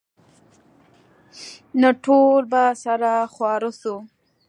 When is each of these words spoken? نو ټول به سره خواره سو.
نو 1.79 1.89
ټول 2.05 2.41
به 2.51 2.63
سره 2.83 3.11
خواره 3.33 3.71
سو. 3.81 3.95